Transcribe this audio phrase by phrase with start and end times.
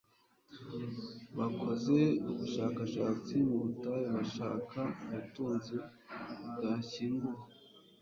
[1.37, 1.97] bakoze
[2.31, 4.79] ubushakashatsi mu butayu bashaka
[5.15, 5.75] ubutunzi
[6.55, 7.41] bwashyinguwe